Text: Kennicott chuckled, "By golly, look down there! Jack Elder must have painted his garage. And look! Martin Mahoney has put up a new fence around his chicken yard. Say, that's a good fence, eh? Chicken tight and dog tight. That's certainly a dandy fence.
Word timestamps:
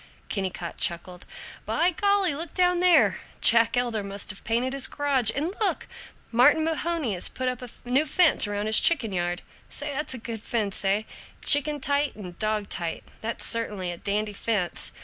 Kennicott 0.29 0.77
chuckled, 0.77 1.27
"By 1.63 1.91
golly, 1.91 2.33
look 2.33 2.55
down 2.55 2.79
there! 2.79 3.19
Jack 3.39 3.77
Elder 3.77 4.01
must 4.03 4.31
have 4.31 4.43
painted 4.43 4.73
his 4.73 4.87
garage. 4.87 5.29
And 5.35 5.53
look! 5.61 5.87
Martin 6.31 6.63
Mahoney 6.63 7.13
has 7.13 7.29
put 7.29 7.47
up 7.47 7.61
a 7.61 7.69
new 7.87 8.07
fence 8.07 8.47
around 8.47 8.65
his 8.65 8.79
chicken 8.79 9.13
yard. 9.13 9.43
Say, 9.69 9.93
that's 9.93 10.15
a 10.15 10.17
good 10.17 10.41
fence, 10.41 10.83
eh? 10.83 11.03
Chicken 11.45 11.79
tight 11.79 12.15
and 12.15 12.39
dog 12.39 12.67
tight. 12.67 13.03
That's 13.21 13.45
certainly 13.45 13.91
a 13.91 13.97
dandy 13.97 14.33
fence. 14.33 14.91